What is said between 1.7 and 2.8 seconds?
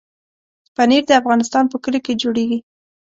په کلیو کې جوړېږي.